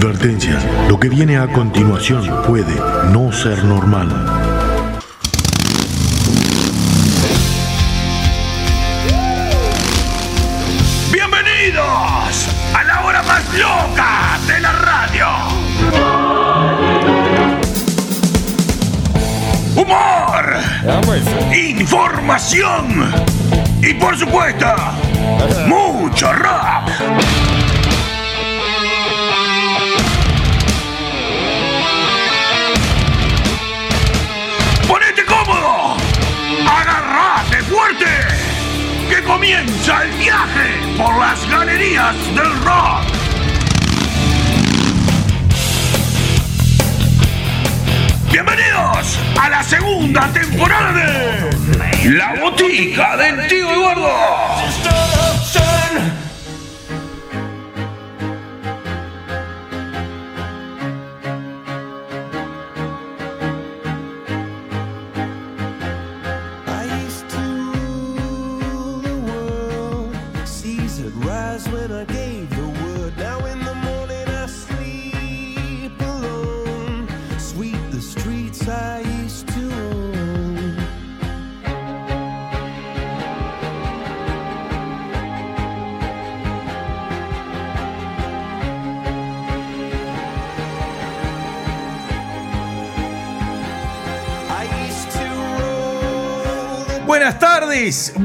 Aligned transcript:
Advertencia, 0.00 0.60
lo 0.88 1.00
que 1.00 1.08
viene 1.08 1.38
a 1.38 1.48
continuación 1.48 2.24
puede 2.46 2.72
no 3.10 3.32
ser 3.32 3.64
normal. 3.64 4.08
Bienvenidos 11.10 12.48
a 12.74 12.84
la 12.84 13.04
hora 13.04 13.22
más 13.24 13.42
loca 13.54 14.38
de 14.46 14.60
la 14.60 14.72
radio. 14.72 15.26
Humor, 19.74 20.58
información 21.52 23.12
y 23.82 23.94
por 23.94 24.16
supuesto, 24.16 24.76
mucho 25.66 26.32
rock. 26.34 27.27
Que 37.98 39.24
comienza 39.24 40.02
el 40.04 40.10
viaje 40.12 40.96
por 40.96 41.18
las 41.18 41.48
galerías 41.48 42.14
del 42.34 42.62
rock. 42.64 43.02
Bienvenidos 48.30 49.18
a 49.40 49.48
la 49.48 49.62
segunda 49.62 50.32
temporada 50.32 50.92
de 50.92 52.10
La 52.10 52.34
Botica 52.40 53.16
del 53.16 53.46
Tío 53.48 53.70
Eduardo. 53.70 54.08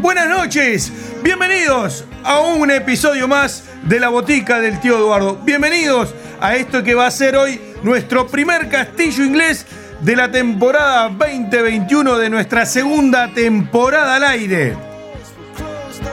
Buenas 0.01 0.27
noches, 0.29 0.91
bienvenidos 1.21 2.05
a 2.23 2.39
un 2.39 2.71
episodio 2.71 3.27
más 3.27 3.63
de 3.83 3.99
la 3.99 4.09
botica 4.09 4.59
del 4.59 4.79
tío 4.79 4.97
Eduardo. 4.97 5.35
Bienvenidos 5.43 6.15
a 6.41 6.55
esto 6.55 6.81
que 6.81 6.95
va 6.95 7.05
a 7.05 7.11
ser 7.11 7.35
hoy 7.35 7.61
nuestro 7.83 8.25
primer 8.25 8.67
castillo 8.67 9.23
inglés 9.23 9.67
de 10.01 10.15
la 10.15 10.31
temporada 10.31 11.07
2021 11.09 12.17
de 12.17 12.29
nuestra 12.31 12.65
segunda 12.65 13.31
temporada 13.31 14.15
al 14.15 14.23
aire. 14.23 14.75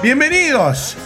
Bienvenidos 0.03 0.99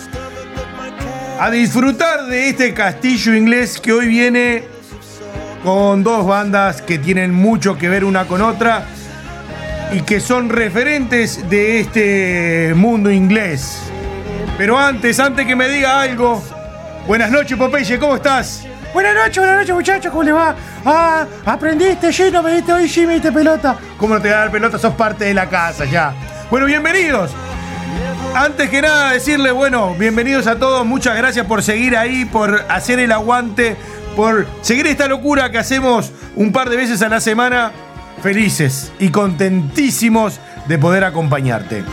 a 1.38 1.50
disfrutar 1.52 2.26
de 2.26 2.48
este 2.48 2.74
castillo 2.74 3.32
inglés 3.32 3.78
que 3.78 3.92
hoy 3.92 4.08
viene 4.08 4.64
con 5.62 6.02
dos 6.02 6.26
bandas 6.26 6.82
que 6.82 6.98
tienen 6.98 7.32
mucho 7.32 7.78
que 7.78 7.88
ver 7.88 8.04
una 8.04 8.26
con 8.26 8.42
otra 8.42 8.88
y 9.94 10.00
que 10.00 10.18
son 10.18 10.48
referentes 10.48 11.48
de 11.48 11.78
este 11.78 12.74
mundo 12.74 13.12
inglés. 13.12 13.78
Pero 14.58 14.76
antes, 14.76 15.20
antes 15.20 15.46
que 15.46 15.54
me 15.54 15.68
diga 15.68 16.00
algo, 16.00 16.42
buenas 17.06 17.30
noches 17.30 17.56
Popeye, 17.56 17.96
¿cómo 18.00 18.16
estás? 18.16 18.66
Buenas 18.92 19.14
noches, 19.14 19.38
buenas 19.38 19.58
noches 19.58 19.74
muchachos, 19.74 20.10
¿cómo 20.10 20.24
les 20.24 20.34
va? 20.34 20.56
Ah, 20.84 21.26
aprendiste 21.46 22.12
Gino, 22.12 22.42
me 22.42 22.56
diste 22.56 22.72
hoy 22.72 22.88
Jimmy, 22.88 23.20
te 23.20 23.30
pelota. 23.30 23.76
¿Cómo 23.96 24.14
no 24.14 24.20
te 24.20 24.28
voy 24.28 24.36
a 24.36 24.40
dar 24.40 24.50
pelota? 24.50 24.78
Sos 24.78 24.94
parte 24.94 25.26
de 25.26 25.34
la 25.34 25.48
casa 25.48 25.84
ya. 25.84 26.12
Bueno, 26.50 26.66
bienvenidos. 26.66 27.30
Antes 28.34 28.68
que 28.70 28.82
nada 28.82 29.12
decirle, 29.12 29.52
bueno, 29.52 29.94
bienvenidos 29.94 30.48
a 30.48 30.58
todos, 30.58 30.84
muchas 30.84 31.16
gracias 31.16 31.46
por 31.46 31.62
seguir 31.62 31.96
ahí, 31.96 32.24
por 32.24 32.66
hacer 32.68 32.98
el 32.98 33.12
aguante, 33.12 33.76
por 34.16 34.44
seguir 34.60 34.88
esta 34.88 35.06
locura 35.06 35.52
que 35.52 35.58
hacemos 35.58 36.10
un 36.34 36.50
par 36.50 36.68
de 36.68 36.76
veces 36.76 37.00
a 37.02 37.08
la 37.08 37.20
semana. 37.20 37.70
Felices 38.22 38.92
y 38.98 39.10
contentísimos 39.10 40.40
de 40.66 40.78
poder 40.78 41.04
acompañarte. 41.04 41.84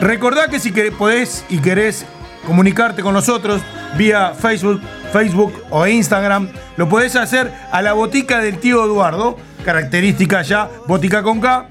Recordá 0.00 0.48
que 0.48 0.58
si 0.58 0.72
podés 0.72 1.44
y 1.48 1.58
querés 1.58 2.04
comunicarte 2.46 3.02
con 3.02 3.14
nosotros 3.14 3.62
vía 3.96 4.32
Facebook, 4.38 4.80
Facebook 5.12 5.54
o 5.70 5.86
Instagram, 5.86 6.48
lo 6.76 6.88
podés 6.88 7.16
hacer 7.16 7.52
a 7.70 7.80
la 7.82 7.92
botica 7.92 8.40
del 8.40 8.58
tío 8.58 8.84
Eduardo, 8.84 9.36
característica 9.64 10.42
ya, 10.42 10.68
botica 10.86 11.22
con 11.22 11.40
K, 11.40 11.68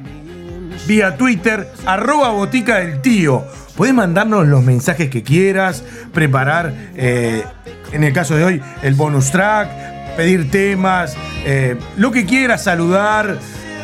vía 0.88 1.18
Twitter, 1.18 1.70
arroba 1.86 2.30
botica 2.30 2.80
del 2.80 3.02
tío. 3.02 3.44
Podés 3.76 3.94
mandarnos 3.94 4.48
los 4.48 4.64
mensajes 4.64 5.10
que 5.10 5.24
quieras, 5.24 5.84
preparar, 6.14 6.74
eh, 6.96 7.44
en 7.92 8.04
el 8.04 8.14
caso 8.14 8.36
de 8.36 8.44
hoy, 8.44 8.62
el 8.82 8.94
bonus 8.94 9.32
track, 9.32 10.16
pedir 10.16 10.50
temas, 10.50 11.16
eh, 11.46 11.78
lo 11.98 12.12
que 12.12 12.26
quieras, 12.26 12.64
saludar, 12.64 13.38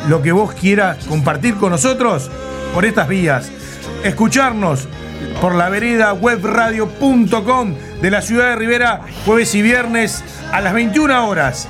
lo 0.08 0.22
que 0.22 0.32
vos 0.32 0.54
quieras 0.54 1.06
compartir 1.06 1.56
con 1.56 1.72
nosotros 1.72 2.30
por 2.74 2.86
estas 2.86 3.08
vías. 3.08 3.52
Escucharnos 4.04 4.88
por 5.42 5.56
la 5.56 5.70
vereda 5.70 6.14
webradio.com 6.14 7.74
de 8.02 8.12
la 8.12 8.22
ciudad 8.22 8.50
de 8.50 8.56
Rivera, 8.56 9.02
jueves 9.26 9.54
y 9.56 9.62
viernes 9.62 10.24
a 10.52 10.60
las 10.62 10.74
21 10.74 11.28
horas. 11.28 11.68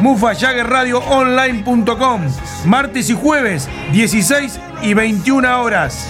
MufaJaggerRadioOnline.com 0.00 2.22
Martes 2.66 3.10
y 3.10 3.14
jueves, 3.14 3.68
16 3.92 4.58
y 4.82 4.94
21 4.94 5.62
horas. 5.62 6.08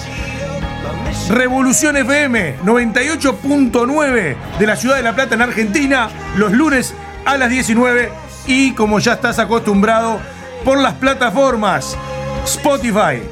Revolución 1.28 1.96
FM 1.96 2.58
98.9 2.64 4.36
de 4.58 4.66
la 4.66 4.76
ciudad 4.76 4.96
de 4.96 5.02
La 5.02 5.14
Plata 5.14 5.34
en 5.34 5.42
Argentina, 5.42 6.08
los 6.36 6.52
lunes 6.52 6.94
a 7.24 7.36
las 7.36 7.50
19 7.50 8.10
y 8.46 8.72
como 8.72 8.98
ya 8.98 9.14
estás 9.14 9.38
acostumbrado 9.38 10.20
por 10.64 10.78
las 10.80 10.94
plataformas 10.94 11.96
Spotify, 12.44 13.22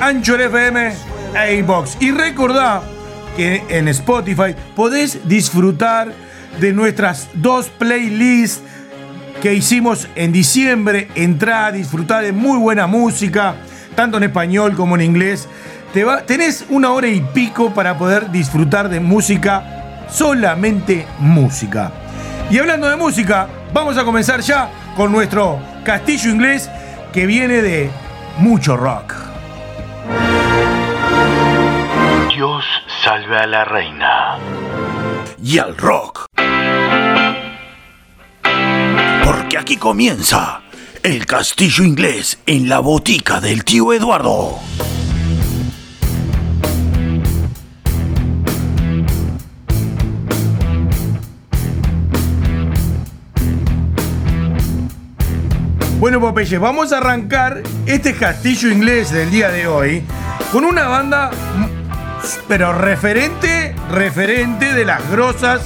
Anchor 0.00 0.40
FM 0.40 0.92
e 1.34 1.56
iBox. 1.56 1.96
Y 2.00 2.10
recordá 2.10 2.82
que 3.36 3.62
en 3.68 3.88
Spotify 3.88 4.54
podés 4.74 5.26
disfrutar 5.26 6.12
de 6.60 6.72
nuestras 6.72 7.28
dos 7.34 7.68
playlists 7.68 8.62
que 9.40 9.54
hicimos 9.54 10.08
en 10.14 10.32
diciembre. 10.32 11.08
Entrá 11.14 11.66
a 11.66 11.72
disfrutar 11.72 12.22
de 12.24 12.32
muy 12.32 12.58
buena 12.58 12.86
música, 12.86 13.54
tanto 13.94 14.18
en 14.18 14.24
español 14.24 14.74
como 14.74 14.96
en 14.96 15.02
inglés. 15.02 15.48
Tenés 16.26 16.66
una 16.68 16.92
hora 16.92 17.08
y 17.08 17.20
pico 17.20 17.72
para 17.72 17.96
poder 17.96 18.30
disfrutar 18.30 18.90
de 18.90 19.00
música, 19.00 20.06
solamente 20.10 21.06
música. 21.18 21.90
Y 22.50 22.58
hablando 22.58 22.88
de 22.88 22.96
música, 22.96 23.48
vamos 23.72 23.96
a 23.96 24.04
comenzar 24.04 24.40
ya 24.40 24.70
con 24.96 25.12
nuestro 25.12 25.60
castillo 25.84 26.30
inglés 26.30 26.70
que 27.12 27.26
viene 27.26 27.60
de 27.60 27.90
mucho 28.38 28.76
rock. 28.76 29.14
Dios 32.34 32.64
salve 33.04 33.38
a 33.38 33.46
la 33.46 33.64
reina. 33.64 34.38
y 35.42 35.58
al 35.58 35.76
rock. 35.76 36.26
Porque 39.24 39.58
aquí 39.58 39.76
comienza 39.76 40.62
el 41.02 41.24
castillo 41.26 41.84
inglés 41.84 42.40
en 42.46 42.68
la 42.68 42.80
botica 42.80 43.40
del 43.40 43.64
tío 43.64 43.92
Eduardo. 43.92 44.58
Bueno, 55.98 56.20
Popeye, 56.20 56.58
vamos 56.58 56.92
a 56.92 56.98
arrancar 56.98 57.62
este 57.86 58.14
castillo 58.14 58.70
inglés 58.70 59.10
del 59.10 59.30
día 59.30 59.48
de 59.48 59.66
hoy 59.66 60.04
con 60.52 60.66
una 60.66 60.88
banda, 60.88 61.30
mm, 61.30 61.64
pero 62.46 62.74
referente, 62.74 63.74
referente 63.90 64.74
de 64.74 64.84
las 64.84 65.10
grosas 65.10 65.62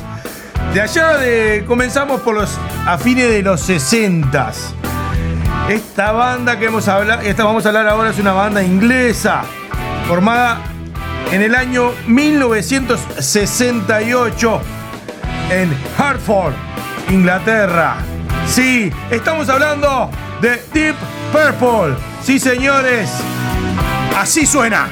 de 0.73 0.82
allá 0.82 1.19
de. 1.19 1.65
Comenzamos 1.67 2.21
por 2.21 2.37
los. 2.37 2.56
a 2.87 2.97
fines 2.97 3.29
de 3.29 3.43
los 3.43 3.61
60 3.61 4.53
Esta 5.69 6.12
banda 6.12 6.61
que 6.61 6.67
vamos 6.67 6.87
a 6.87 6.94
hablar, 6.97 7.27
esta 7.27 7.43
vamos 7.43 7.67
a 7.67 7.71
hablar 7.71 7.88
ahora 7.88 8.11
es 8.11 8.19
una 8.21 8.32
banda 8.32 8.62
inglesa 8.62 9.43
formada 10.06 10.61
en 11.32 11.43
el 11.43 11.56
año 11.56 11.91
1968 12.06 14.61
en 15.50 15.77
Hartford, 15.99 16.55
Inglaterra. 17.09 17.97
Sí, 18.50 18.91
estamos 19.12 19.49
hablando 19.49 20.11
de 20.41 20.61
Deep 20.75 20.97
Purple. 21.31 21.94
Sí, 22.20 22.41
señores. 22.41 23.08
Así 24.19 24.44
suena. 24.44 24.88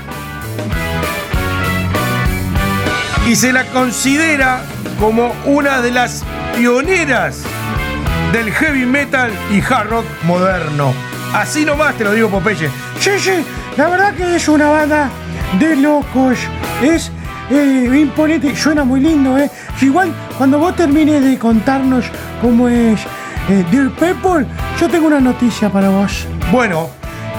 Y 3.26 3.34
se 3.34 3.52
la 3.52 3.64
considera 3.64 4.62
como 5.00 5.34
una 5.44 5.81
de 5.81 5.90
las 5.90 6.22
pioneras 6.56 7.43
del 8.32 8.52
heavy 8.52 8.87
metal 8.87 9.32
y 9.50 9.61
hard 9.61 9.90
rock 9.90 10.06
moderno. 10.22 10.94
Así 11.34 11.64
nomás 11.64 11.96
te 11.96 12.04
lo 12.04 12.12
digo, 12.12 12.31
Popeye. 12.31 12.70
Sí, 13.00 13.19
sí, 13.19 13.44
la 13.76 13.88
verdad 13.88 14.14
que 14.14 14.37
es 14.37 14.49
una 14.49 14.70
banda 14.70 15.11
de 15.58 15.75
locos. 15.75 16.38
Es 16.81 17.11
eh, 17.50 17.90
imponente, 17.93 18.54
suena 18.54 18.84
muy 18.84 19.00
lindo, 19.00 19.37
¿eh? 19.37 19.50
Igual, 19.81 20.14
cuando 20.37 20.61
vos 20.61 20.76
termines 20.76 21.25
de 21.25 21.37
contarnos 21.37 22.04
cómo 22.40 22.69
es 22.69 23.00
eh, 23.49 23.65
Dear 23.71 23.91
People, 23.91 24.47
yo 24.81 24.89
tengo 24.89 25.06
una 25.06 25.21
noticia 25.21 25.71
para 25.71 25.89
vos. 25.89 26.27
Bueno, 26.53 26.91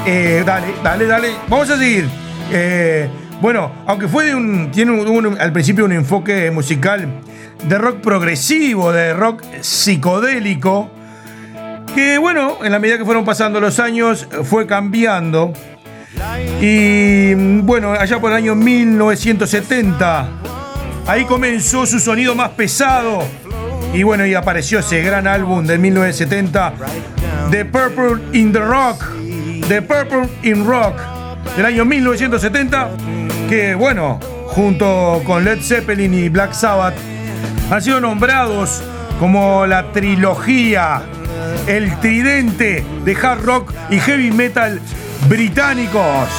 eh, 0.05 0.43
dale, 0.45 0.73
dale, 0.83 1.05
dale. 1.05 1.29
Vamos 1.47 1.69
a 1.69 1.77
seguir. 1.77 2.07
Eh, 2.51 3.09
bueno, 3.41 3.71
aunque 3.85 4.07
fue 4.07 4.25
de 4.25 4.35
un. 4.35 4.71
Tiene 4.71 5.01
al 5.39 5.53
principio 5.53 5.85
un 5.85 5.91
enfoque 5.91 6.51
musical 6.51 7.07
de 7.63 7.77
rock 7.77 8.01
progresivo, 8.01 8.91
de 8.91 9.13
rock 9.13 9.43
psicodélico, 9.61 10.89
que 11.93 12.17
bueno, 12.17 12.59
en 12.63 12.71
la 12.71 12.79
medida 12.79 12.97
que 12.97 13.05
fueron 13.05 13.25
pasando 13.25 13.59
los 13.59 13.79
años, 13.79 14.27
fue 14.43 14.65
cambiando. 14.65 15.53
Y 16.61 17.33
bueno, 17.61 17.91
allá 17.91 18.19
por 18.19 18.31
el 18.31 18.37
año 18.37 18.55
1970, 18.55 20.29
ahí 21.07 21.25
comenzó 21.25 21.85
su 21.85 21.99
sonido 21.99 22.35
más 22.35 22.49
pesado. 22.49 23.23
Y 23.93 24.03
bueno, 24.03 24.25
y 24.25 24.35
apareció 24.35 24.79
ese 24.79 25.01
gran 25.01 25.27
álbum 25.27 25.65
de 25.65 25.77
1970, 25.77 26.73
The 27.49 27.65
Purple 27.65 28.39
in 28.39 28.51
the 28.51 28.59
Rock, 28.59 29.03
The 29.67 29.81
Purple 29.81 30.29
in 30.43 30.65
Rock, 30.65 30.95
del 31.55 31.65
año 31.65 31.85
1970, 31.85 32.89
que 33.49 33.73
bueno, 33.75 34.19
junto 34.47 35.21
con 35.25 35.43
Led 35.43 35.61
Zeppelin 35.61 36.13
y 36.13 36.29
Black 36.29 36.53
Sabbath, 36.53 36.95
han 37.71 37.81
sido 37.81 37.99
nombrados 37.99 38.83
como 39.19 39.65
la 39.65 39.91
trilogía, 39.91 41.01
el 41.67 41.99
tridente 41.99 42.85
de 43.03 43.15
hard 43.15 43.43
rock 43.43 43.73
y 43.89 43.99
heavy 43.99 44.31
metal 44.31 44.79
británicos 45.27 46.29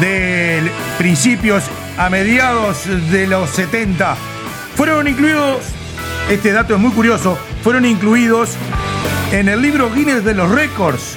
de 0.00 0.70
principios 0.98 1.64
a 1.98 2.08
mediados 2.08 2.86
de 3.10 3.26
los 3.26 3.50
70. 3.50 4.16
Fueron 4.74 5.06
incluidos, 5.06 5.60
este 6.30 6.52
dato 6.52 6.74
es 6.74 6.80
muy 6.80 6.92
curioso, 6.92 7.36
fueron 7.62 7.84
incluidos 7.84 8.54
en 9.32 9.48
el 9.48 9.60
libro 9.60 9.92
Guinness 9.92 10.24
de 10.24 10.34
los 10.34 10.48
Récords 10.50 11.16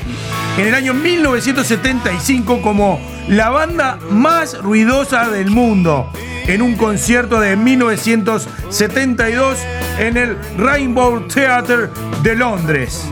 en 0.57 0.67
el 0.67 0.73
año 0.73 0.95
1975 0.95 2.61
como 2.61 2.99
la 3.27 3.49
banda 3.49 3.99
más 4.09 4.57
ruidosa 4.59 5.29
del 5.29 5.51
mundo 5.51 6.09
en 6.47 6.63
un 6.63 6.75
concierto 6.75 7.39
de 7.39 7.55
1972 7.55 9.59
en 9.99 10.17
el 10.17 10.37
Rainbow 10.57 11.21
Theatre 11.27 11.89
de 12.23 12.35
Londres. 12.35 13.05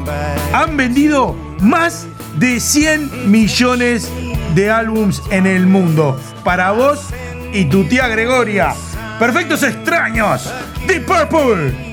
Han 0.53 0.75
vendido 0.77 1.35
más 1.61 2.07
de 2.37 2.59
100 2.59 3.31
millones 3.31 4.11
de 4.55 4.71
álbums 4.71 5.21
en 5.29 5.45
el 5.45 5.67
mundo. 5.67 6.19
Para 6.43 6.71
vos 6.71 7.05
y 7.53 7.65
tu 7.65 7.83
tía 7.85 8.07
Gregoria. 8.07 8.73
Perfectos 9.19 9.61
extraños. 9.63 10.51
Deep 10.87 11.05
Purple. 11.05 11.90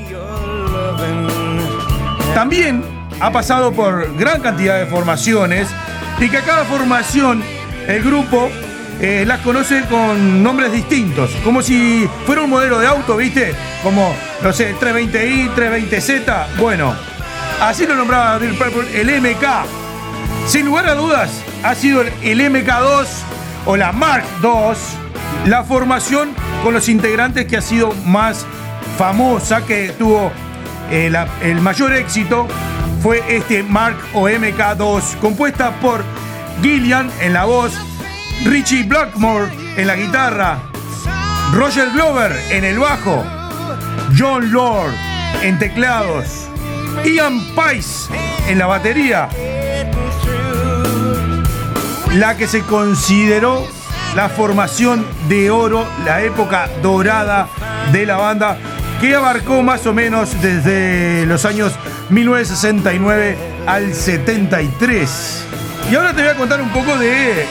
También 2.34 2.82
ha 3.20 3.32
pasado 3.32 3.72
por 3.72 4.16
gran 4.16 4.40
cantidad 4.40 4.78
de 4.78 4.86
formaciones 4.86 5.68
y 6.20 6.28
que 6.28 6.38
a 6.38 6.42
cada 6.42 6.64
formación 6.64 7.42
el 7.86 8.02
grupo 8.02 8.48
eh, 9.00 9.24
las 9.26 9.40
conoce 9.40 9.84
con 9.84 10.42
nombres 10.42 10.72
distintos, 10.72 11.30
como 11.44 11.62
si 11.62 12.08
fuera 12.26 12.42
un 12.42 12.50
modelo 12.50 12.78
de 12.78 12.86
auto, 12.86 13.16
¿viste? 13.16 13.54
Como, 13.82 14.14
no 14.42 14.52
sé, 14.52 14.74
320i, 14.76 15.54
320z. 15.54 16.56
Bueno, 16.58 16.94
así 17.60 17.86
lo 17.86 17.94
nombraba 17.94 18.38
Deep 18.38 18.58
Purple 18.58 19.00
el 19.00 19.20
MK. 19.20 19.44
Sin 20.46 20.66
lugar 20.66 20.88
a 20.88 20.94
dudas, 20.94 21.30
ha 21.62 21.74
sido 21.74 22.02
el 22.02 22.40
MK2 22.40 23.06
o 23.66 23.76
la 23.76 23.92
Mark 23.92 24.24
II 24.42 24.74
la 25.46 25.64
formación 25.64 26.30
con 26.62 26.74
los 26.74 26.88
integrantes 26.88 27.46
que 27.46 27.56
ha 27.56 27.62
sido 27.62 27.92
más 28.04 28.44
famosa, 28.96 29.64
que 29.64 29.90
tuvo 29.98 30.32
eh, 30.90 31.12
el 31.42 31.60
mayor 31.60 31.92
éxito, 31.94 32.46
fue 33.02 33.22
este 33.28 33.62
Mark 33.62 33.96
o 34.14 34.28
MK2, 34.28 35.18
compuesta 35.20 35.72
por 35.80 36.02
Gillian 36.62 37.10
en 37.20 37.32
la 37.32 37.44
voz, 37.44 37.72
Richie 38.44 38.84
Blackmore 38.84 39.50
en 39.76 39.86
la 39.86 39.96
guitarra, 39.96 40.58
Roger 41.52 41.90
Glover 41.90 42.32
en 42.50 42.64
el 42.64 42.78
bajo, 42.78 43.24
John 44.18 44.50
Lord 44.50 44.92
en 45.42 45.58
teclados, 45.58 46.48
Ian 47.04 47.40
Pice 47.54 48.12
en 48.48 48.58
la 48.58 48.66
batería, 48.66 49.28
la 52.14 52.36
que 52.36 52.46
se 52.46 52.62
consideró 52.62 53.66
la 54.16 54.28
formación 54.28 55.06
de 55.28 55.50
oro, 55.50 55.86
la 56.04 56.22
época 56.22 56.68
dorada 56.82 57.48
de 57.92 58.06
la 58.06 58.16
banda, 58.16 58.58
que 59.00 59.14
abarcó 59.14 59.62
más 59.62 59.86
o 59.86 59.94
menos 59.94 60.40
desde 60.42 61.24
los 61.26 61.44
años 61.44 61.72
1969 62.10 63.36
al 63.66 63.94
73. 63.94 65.44
Y 65.90 65.94
ahora 65.94 66.12
te 66.12 66.22
voy 66.22 66.30
a 66.30 66.34
contar 66.34 66.60
un 66.60 66.70
poco 66.70 66.96
de 66.98 67.46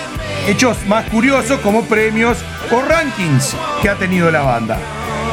hechos 0.48 0.78
más 0.88 1.06
curiosos 1.06 1.60
como 1.62 1.86
premios 1.86 2.38
o 2.72 2.82
rankings 2.82 3.56
que 3.82 3.90
ha 3.90 3.96
tenido 3.96 4.30
la 4.32 4.42
banda. 4.42 4.78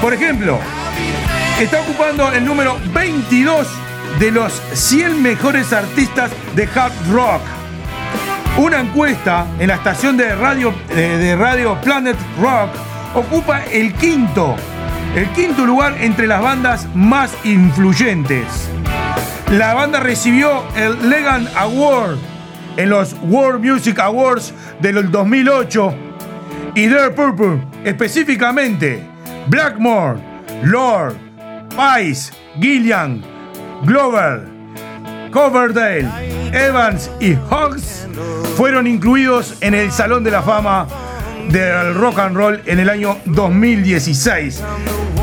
Por 0.01 0.13
ejemplo, 0.13 0.59
está 1.61 1.81
ocupando 1.81 2.33
el 2.33 2.45
número 2.45 2.79
22 2.93 3.67
de 4.19 4.31
los 4.31 4.53
100 4.73 5.23
mejores 5.23 5.73
artistas 5.73 6.31
de 6.55 6.69
hard 6.75 6.93
rock. 7.11 7.43
Una 8.57 8.81
encuesta 8.81 9.47
en 9.59 9.69
la 9.69 9.75
estación 9.75 10.17
de 10.17 10.35
radio, 10.35 10.73
eh, 10.91 11.17
de 11.19 11.37
radio 11.37 11.81
Planet 11.81 12.17
Rock 12.41 12.71
ocupa 13.15 13.65
el 13.65 13.93
quinto, 13.95 14.57
el 15.15 15.29
quinto 15.31 15.65
lugar 15.65 15.97
entre 16.01 16.27
las 16.27 16.43
bandas 16.43 16.89
más 16.95 17.33
influyentes. 17.45 18.47
La 19.53 19.75
banda 19.75 20.01
recibió 20.01 20.65
el 20.75 21.09
Legan 21.09 21.49
Award 21.57 22.19
en 22.77 22.91
los 22.91 23.15
World 23.23 23.65
Music 23.65 23.99
Awards 24.01 24.53
del 24.81 25.11
2008 25.11 25.95
y 26.75 26.87
Dear 26.87 27.15
Purple, 27.15 27.65
específicamente 27.85 29.07
Blackmore, 29.47 30.19
Lord, 30.65 31.15
Pice, 31.71 32.33
Gillian, 32.61 33.23
Glover, 33.85 34.49
Coverdale, 35.31 36.09
Evans 36.53 37.11
y 37.21 37.35
Hawks 37.51 38.09
fueron 38.57 38.87
incluidos 38.87 39.57
en 39.61 39.75
el 39.75 39.93
Salón 39.93 40.25
de 40.25 40.31
la 40.33 40.43
Fama 40.43 40.87
del 41.49 41.95
Rock 41.95 42.19
and 42.21 42.37
Roll 42.37 42.61
en 42.67 42.79
el 42.81 42.89
año 42.91 43.19
2016. 43.27 44.63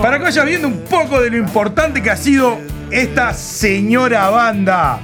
Para 0.02 0.18
que 0.18 0.24
vayas 0.24 0.46
viendo 0.46 0.68
un 0.68 0.82
poco 0.86 1.22
de 1.22 1.30
lo 1.30 1.38
importante 1.38 2.02
que 2.02 2.10
ha 2.10 2.18
sido 2.18 2.60
esta 2.90 3.34
señora 3.34 4.30
banda. 4.30 5.00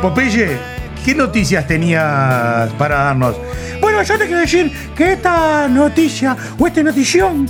Popeye, 0.00 0.56
¿qué 1.04 1.14
noticias 1.14 1.66
tenías 1.66 2.70
para 2.78 2.96
darnos? 3.04 3.36
Bueno, 3.80 4.02
yo 4.02 4.16
te 4.18 4.26
quiero 4.26 4.40
decir 4.40 4.72
que 4.96 5.12
esta 5.14 5.68
noticia 5.68 6.36
o 6.58 6.66
esta 6.66 6.82
notición 6.82 7.46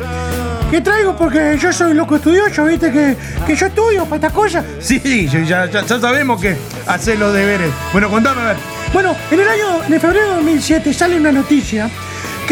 que 0.70 0.80
traigo 0.80 1.14
porque 1.16 1.58
yo 1.60 1.70
soy 1.72 1.92
loco 1.94 2.16
estudioso, 2.16 2.64
viste 2.64 2.90
que, 2.90 3.14
que 3.46 3.54
yo 3.54 3.66
estudio 3.66 4.04
para 4.06 4.16
estas. 4.16 4.64
Sí, 4.80 5.28
ya, 5.30 5.66
ya- 5.66 5.82
ya 5.82 6.00
sabemos 6.00 6.40
que 6.40 6.56
hacer 6.86 7.18
los 7.18 7.32
deberes. 7.34 7.70
Bueno, 7.92 8.08
contame 8.08 8.40
a 8.40 8.44
ver. 8.46 8.56
Bueno, 8.92 9.14
en 9.30 9.40
el 9.40 9.48
año 9.48 9.80
de 9.88 10.00
febrero 10.00 10.28
de 10.30 10.34
2007 10.36 10.92
sale 10.94 11.16
una 11.18 11.32
noticia 11.32 11.90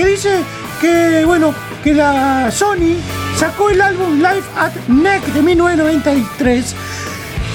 que 0.00 0.06
dice 0.06 0.42
que, 0.80 1.24
bueno, 1.26 1.54
que 1.84 1.92
la 1.92 2.50
Sony 2.50 2.96
sacó 3.36 3.68
el 3.68 3.82
álbum 3.82 4.14
Live 4.16 4.44
at 4.56 4.72
Neck 4.88 5.22
de 5.26 5.42
1993 5.42 6.74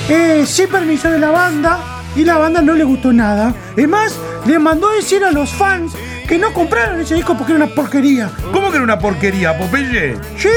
eh, 0.09 0.43
sin 0.45 0.67
permiso 0.67 1.09
de 1.09 1.17
la 1.17 1.31
banda 1.31 2.03
y 2.15 2.23
la 2.23 2.37
banda 2.37 2.61
no 2.61 2.73
le 2.75 2.83
gustó 2.83 3.11
nada. 3.11 3.51
Es 3.75 3.87
más, 3.87 4.15
le 4.45 4.59
mandó 4.59 4.91
decir 4.91 5.23
a 5.23 5.31
los 5.31 5.49
fans 5.49 5.93
que 6.27 6.37
no 6.37 6.53
compraran 6.53 6.99
ese 6.99 7.15
disco 7.15 7.37
porque 7.37 7.53
era 7.53 7.63
una 7.65 7.73
porquería. 7.73 8.29
¿Cómo 8.51 8.69
que 8.69 8.75
era 8.77 8.83
una 8.83 8.99
porquería, 8.99 9.57
Popeye? 9.57 10.15
Sí, 10.37 10.49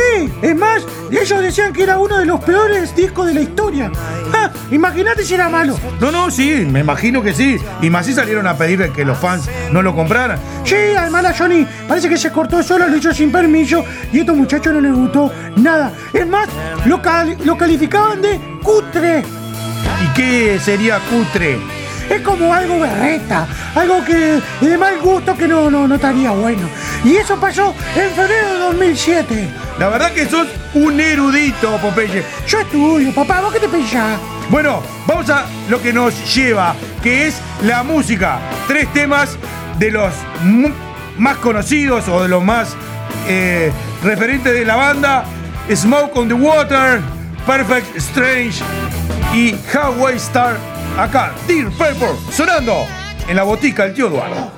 es 0.43 0.57
más, 0.57 0.83
ellos 1.11 1.41
decían 1.41 1.73
que 1.73 1.83
era 1.83 1.99
uno 1.99 2.19
de 2.19 2.27
los 2.27 2.43
peores 2.43 2.95
discos 2.97 3.27
de 3.27 3.35
la 3.35 3.41
historia. 3.41 3.91
Ah, 4.33 4.51
Imagínate 4.71 5.25
si 5.25 5.35
era 5.35 5.49
malo. 5.49 5.79
No, 6.01 6.11
no, 6.11 6.31
sí, 6.31 6.67
me 6.71 6.81
imagino 6.81 7.23
que 7.23 7.33
sí. 7.33 7.59
Y 7.81 7.89
más 7.91 8.07
si 8.07 8.13
salieron 8.13 8.47
a 8.47 8.57
pedirle 8.57 8.91
que 8.93 9.05
los 9.05 9.17
fans 9.19 9.49
no 9.73 9.81
lo 9.83 9.95
compraran. 9.95 10.39
Sí, 10.65 10.77
además 10.97 11.23
la 11.23 11.35
Johnny 11.37 11.67
parece 11.87 12.09
que 12.09 12.17
se 12.19 12.31
cortó 12.31 12.63
solo, 12.63 12.87
lo 12.89 12.97
hizo 12.97 13.13
sin 13.15 13.33
permiso 13.33 13.85
y 14.13 14.19
a 14.19 14.21
estos 14.21 14.37
muchachos 14.37 14.73
no 14.75 14.81
les 14.81 14.93
gustó 14.93 15.33
nada. 15.57 15.93
Es 16.13 16.27
más, 16.27 16.49
lo, 16.85 17.01
cal- 17.01 17.37
lo 17.45 17.57
calificaban 17.57 18.21
de 18.21 18.39
cutre. 18.63 19.23
¿Y 20.05 20.15
qué 20.15 20.59
sería 20.63 20.99
cutre? 21.11 21.59
Es 22.09 22.23
como 22.23 22.53
algo 22.55 22.81
berreta, 22.81 23.47
algo 23.75 24.05
que 24.05 24.41
de 24.61 24.79
mal 24.79 24.99
gusto 25.01 25.37
que 25.37 25.47
no, 25.47 25.71
no, 25.71 25.87
no 25.87 25.95
estaría 25.95 26.31
bueno. 26.31 26.69
Y 27.05 27.17
eso 27.17 27.39
pasó 27.39 27.75
en 27.95 28.11
febrero 28.11 28.53
de 28.53 28.59
2007. 28.61 29.49
La 29.79 29.89
verdad 29.89 30.13
que 30.13 30.27
sos 30.27 30.49
un 30.75 30.99
erudito, 31.01 31.77
Popeye. 31.79 32.25
Yo 32.47 32.61
estudio, 32.61 33.15
papá, 33.15 33.41
¿vos 33.41 33.53
qué 33.53 33.61
te 33.61 33.69
pensás? 33.69 34.19
Bueno, 34.51 34.83
vamos 35.07 35.29
a 35.29 35.45
lo 35.69 35.81
que 35.81 35.93
nos 35.93 36.35
lleva, 36.35 36.75
que 37.03 37.29
es 37.29 37.37
la 37.63 37.83
música. 37.83 38.39
Tres 38.67 38.93
temas 38.93 39.37
de 39.79 39.91
los 39.91 40.13
más 41.19 41.37
conocidos 41.39 42.09
o 42.09 42.23
de 42.23 42.29
los 42.29 42.43
más 42.43 42.75
eh, 43.29 43.71
referentes 44.03 44.55
de 44.55 44.65
la 44.65 44.77
banda. 44.77 45.25
Smoke 45.71 46.17
on 46.17 46.29
the 46.29 46.35
Water, 46.35 47.03
Perfect 47.47 47.97
Strange 47.97 48.63
y 49.35 49.55
Highway 49.73 50.17
Star. 50.17 50.57
Acá, 50.99 51.33
Dear 51.47 51.71
Purple, 51.71 52.17
sonando 52.33 52.85
en 53.29 53.37
la 53.37 53.45
botica 53.45 53.85
del 53.85 53.95
tío 53.95 54.09
Eduardo. 54.09 54.51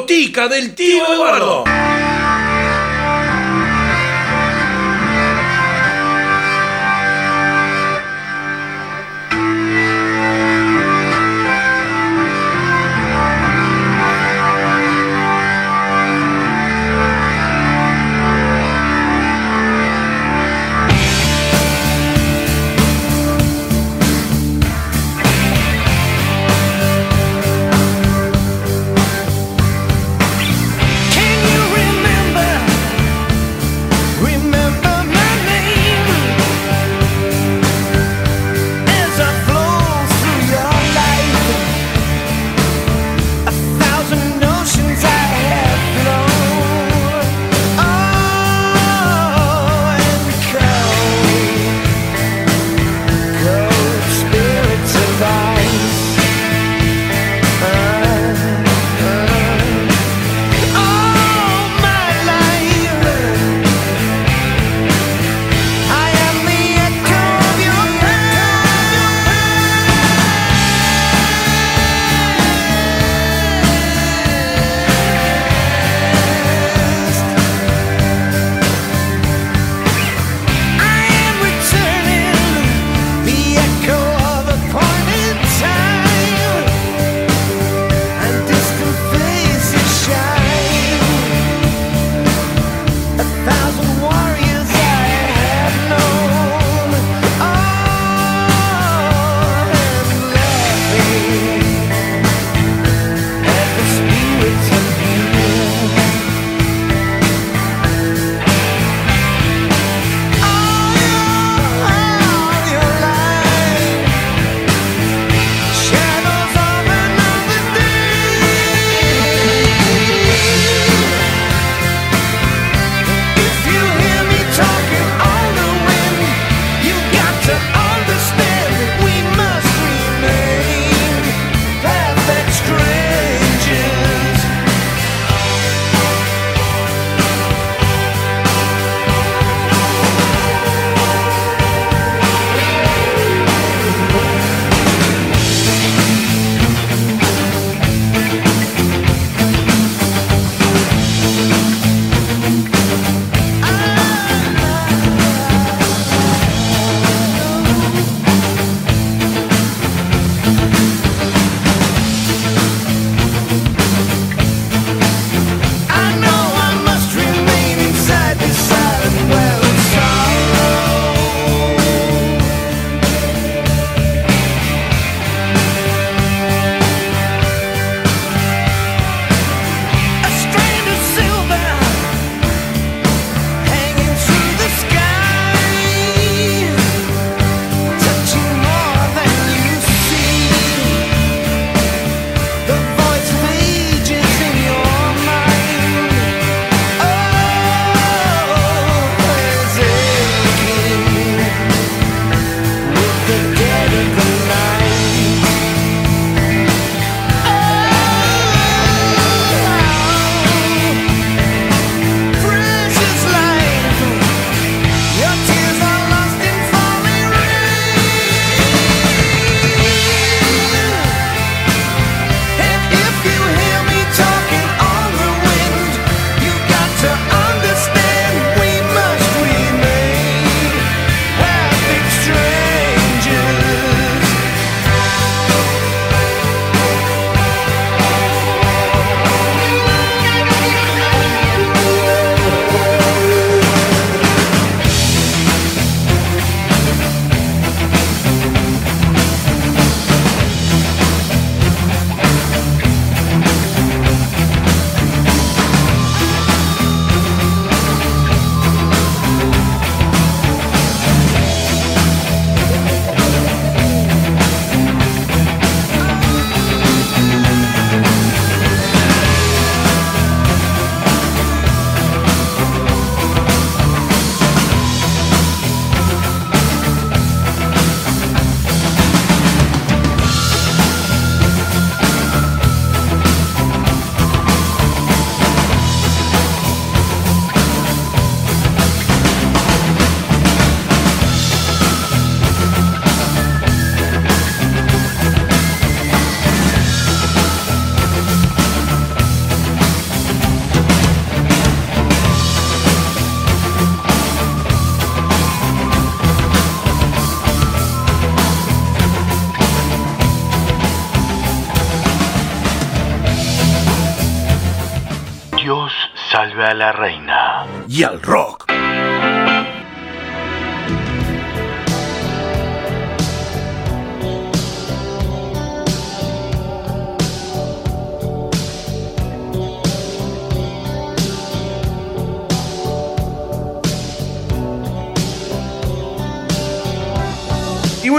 Botica 0.00 0.48
del 0.48 0.74
tío 0.74 1.12
Eduardo. 1.12 1.69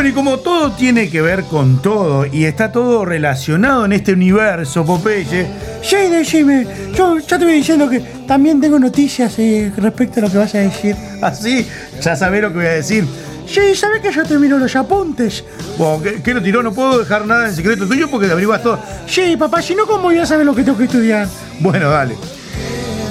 Bueno, 0.02 0.16
y 0.16 0.16
como 0.16 0.40
todo 0.40 0.72
tiene 0.72 1.12
que 1.12 1.22
ver 1.22 1.44
con 1.44 1.80
todo 1.80 2.26
y 2.26 2.46
está 2.46 2.72
todo 2.72 3.06
relacionado 3.06 3.86
en 3.86 3.94
este 3.94 4.14
universo, 4.14 4.84
Popeye, 4.84 5.46
Sí, 5.84 5.96
decime. 6.10 6.66
Yo 6.96 7.20
ya 7.20 7.38
te 7.38 7.46
voy 7.46 7.54
diciendo 7.54 7.88
que 7.88 8.00
también 8.28 8.60
tengo 8.60 8.80
noticias 8.80 9.38
eh, 9.38 9.72
respecto 9.78 10.20
a 10.20 10.24
lo 10.24 10.32
que 10.32 10.38
vas 10.40 10.56
a 10.56 10.58
decir. 10.58 10.96
así 11.22 11.68
ya 12.02 12.16
sabés 12.16 12.42
lo 12.42 12.50
que 12.50 12.56
voy 12.56 12.66
a 12.66 12.72
decir. 12.72 13.06
Sí, 13.46 13.76
¿sabes 13.76 14.02
que 14.02 14.12
yo 14.12 14.24
termino 14.24 14.58
los 14.58 14.76
apuntes? 14.76 15.44
Bueno, 15.78 16.02
¿qué, 16.02 16.20
qué 16.24 16.34
lo 16.34 16.42
tiró? 16.42 16.64
No 16.64 16.74
puedo 16.74 16.98
dejar 16.98 17.28
nada 17.28 17.48
en 17.48 17.54
secreto 17.54 17.86
tuyo 17.86 18.10
porque 18.10 18.26
te 18.26 18.32
averiguas 18.32 18.64
todo. 18.64 18.80
Sí, 19.06 19.38
papá, 19.38 19.62
si 19.62 19.76
no, 19.76 19.86
¿cómo 19.86 20.04
voy 20.04 20.18
a 20.18 20.26
saber 20.26 20.48
lo 20.48 20.56
que 20.56 20.64
tengo 20.64 20.80
que 20.80 20.86
estudiar? 20.86 21.28
Bueno, 21.60 21.92
dale. 21.92 22.16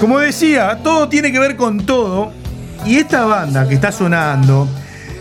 Como 0.00 0.18
decía, 0.18 0.80
todo 0.82 1.08
tiene 1.08 1.30
que 1.30 1.38
ver 1.38 1.54
con 1.54 1.86
todo. 1.86 2.32
Y 2.84 2.96
esta 2.96 3.26
banda 3.26 3.68
que 3.68 3.76
está 3.76 3.92
sonando 3.92 4.66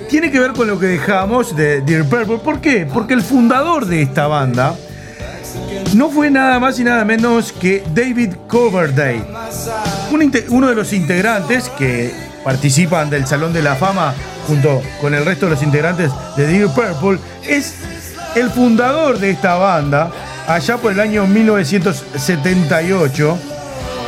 tiene 0.09 0.31
que 0.31 0.39
ver 0.39 0.53
con 0.53 0.67
lo 0.67 0.79
que 0.79 0.87
dejamos 0.87 1.55
de 1.55 1.81
Dear 1.81 2.05
Purple. 2.05 2.39
¿Por 2.39 2.59
qué? 2.59 2.87
Porque 2.91 3.13
el 3.13 3.21
fundador 3.21 3.85
de 3.85 4.01
esta 4.01 4.25
banda 4.27 4.73
no 5.95 6.09
fue 6.09 6.31
nada 6.31 6.59
más 6.59 6.79
y 6.79 6.83
nada 6.83 7.05
menos 7.05 7.51
que 7.51 7.83
David 7.93 8.33
Coverdale. 8.47 9.23
Uno 10.49 10.67
de 10.67 10.75
los 10.75 10.93
integrantes 10.93 11.69
que 11.69 12.11
participan 12.43 13.09
del 13.09 13.25
Salón 13.27 13.53
de 13.53 13.61
la 13.61 13.75
Fama 13.75 14.13
junto 14.47 14.81
con 14.99 15.13
el 15.13 15.25
resto 15.25 15.45
de 15.45 15.51
los 15.51 15.61
integrantes 15.61 16.11
de 16.35 16.47
Dear 16.47 16.73
Purple 16.73 17.19
es 17.47 17.75
el 18.35 18.49
fundador 18.49 19.19
de 19.19 19.29
esta 19.29 19.55
banda 19.55 20.11
allá 20.47 20.77
por 20.77 20.91
el 20.91 20.99
año 20.99 21.27
1978. 21.27 23.37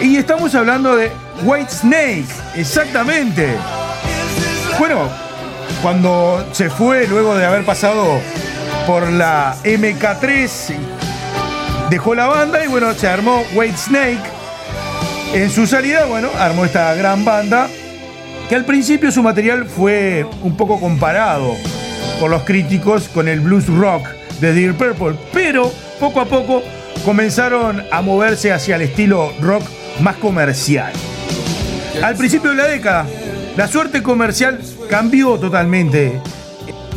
Y 0.02 0.18
estamos 0.18 0.56
hablando 0.56 0.96
de 0.96 1.12
White 1.44 1.72
Snake, 1.72 2.26
exactamente. 2.56 3.56
Bueno, 4.80 5.31
cuando 5.82 6.46
se 6.52 6.70
fue 6.70 7.08
luego 7.08 7.36
de 7.36 7.46
haber 7.46 7.66
pasado 7.66 8.20
por 8.86 9.10
la 9.12 9.56
MK3, 9.64 10.76
dejó 11.90 12.16
la 12.16 12.28
banda 12.28 12.64
y 12.64 12.68
bueno, 12.68 12.94
se 12.94 13.08
armó 13.08 13.44
White 13.54 13.78
Snake. 13.78 14.22
En 15.34 15.50
su 15.50 15.66
salida, 15.66 16.06
bueno, 16.06 16.30
armó 16.38 16.66
esta 16.66 16.94
gran 16.94 17.24
banda 17.24 17.68
que 18.50 18.56
al 18.56 18.66
principio 18.66 19.12
su 19.12 19.24
material 19.24 19.66
fue 19.66 20.26
un 20.42 20.58
poco 20.58 20.80
comparado 20.80 21.56
por 22.20 22.30
los 22.30 22.44
críticos 22.44 23.08
con 23.08 23.28
el 23.28 23.40
blues 23.40 23.68
rock 23.68 24.06
de 24.42 24.54
Dear 24.54 24.74
Purple, 24.74 25.16
pero 25.32 25.72
poco 26.00 26.20
a 26.20 26.26
poco 26.26 26.62
comenzaron 27.06 27.84
a 27.92 28.02
moverse 28.02 28.52
hacia 28.52 28.76
el 28.76 28.84
estilo 28.84 29.32
rock 29.40 29.64
más 30.02 30.18
comercial. 30.18 30.92
Al 32.04 32.16
principio 32.16 32.52
de 32.52 32.58
la 32.58 32.68
década, 32.68 33.06
la 33.56 33.68
suerte 33.68 34.02
comercial 34.02 34.60
cambió 34.92 35.40
totalmente 35.40 36.22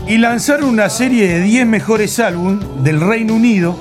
y 0.08 0.18
lanzaron 0.18 0.68
una 0.68 0.90
serie 0.90 1.28
de 1.28 1.40
10 1.42 1.66
mejores 1.66 2.18
álbumes 2.18 2.66
del 2.82 3.00
Reino 3.00 3.34
Unido, 3.34 3.78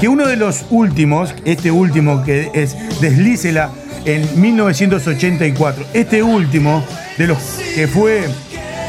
que 0.00 0.06
uno 0.06 0.28
de 0.28 0.36
los 0.36 0.64
últimos, 0.70 1.34
este 1.44 1.72
último 1.72 2.22
que 2.22 2.52
es 2.54 2.76
Deslícela 3.00 3.70
en 4.04 4.40
1984, 4.40 5.86
este 5.92 6.22
último 6.22 6.84
de 7.18 7.26
los 7.26 7.38
que 7.74 7.88
fue 7.88 8.26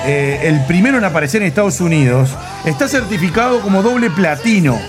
eh, 0.05 0.41
el 0.43 0.63
primero 0.67 0.99
en 0.99 1.03
aparecer 1.03 1.41
en 1.41 1.47
Estados 1.47 1.81
Unidos, 1.81 2.29
está 2.63 2.87
certificado 2.87 3.61
como 3.61 3.81
doble 3.81 4.11
platino. 4.11 4.79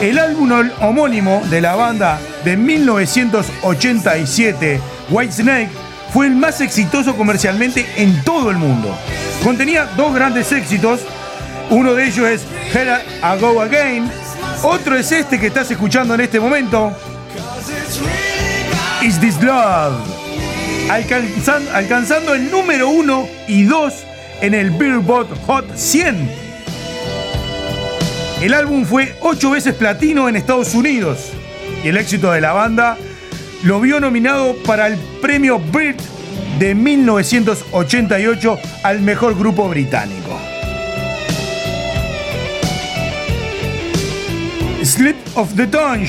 El 0.00 0.18
álbum 0.18 0.50
homónimo 0.80 1.40
de 1.48 1.60
la 1.60 1.76
banda 1.76 2.18
de 2.44 2.56
1987, 2.56 4.80
Whitesnake, 5.08 5.70
fue 6.12 6.26
el 6.26 6.34
más 6.34 6.60
exitoso 6.60 7.16
comercialmente 7.16 7.86
en 7.96 8.22
todo 8.24 8.50
el 8.50 8.56
mundo. 8.56 8.96
Contenía 9.42 9.86
dos 9.96 10.14
grandes 10.14 10.52
éxitos. 10.52 11.00
Uno 11.70 11.94
de 11.94 12.06
ellos 12.06 12.28
es 12.28 12.42
Here 12.74 12.98
I 13.22 13.40
Go 13.40 13.60
Again. 13.60 14.10
Otro 14.62 14.96
es 14.96 15.10
este 15.10 15.40
que 15.40 15.46
estás 15.46 15.70
escuchando 15.70 16.14
en 16.14 16.20
este 16.20 16.38
momento. 16.38 16.92
Is 19.02 19.18
This 19.20 19.40
Love. 19.42 19.94
Alcanzan- 20.90 21.68
alcanzando 21.72 22.34
el 22.34 22.50
número 22.50 22.88
uno 22.90 23.26
y 23.48 23.64
dos 23.64 23.94
en 24.40 24.54
el 24.54 24.70
Billboard 24.70 25.28
Hot 25.46 25.64
100. 25.76 26.30
El 28.42 28.54
álbum 28.54 28.84
fue 28.84 29.16
ocho 29.20 29.50
veces 29.50 29.74
platino 29.74 30.28
en 30.28 30.36
Estados 30.36 30.74
Unidos 30.74 31.30
y 31.84 31.88
el 31.88 31.96
éxito 31.96 32.32
de 32.32 32.40
la 32.40 32.52
banda 32.52 32.96
lo 33.62 33.80
vio 33.80 34.00
nominado 34.00 34.56
para 34.66 34.88
el 34.88 34.96
premio 35.20 35.58
Brit 35.58 36.00
de 36.58 36.74
1988 36.74 38.58
al 38.82 39.00
mejor 39.00 39.38
grupo 39.38 39.68
británico. 39.68 40.38
Slip 44.82 45.16
of 45.34 45.54
the 45.54 45.66
Tongue 45.68 46.08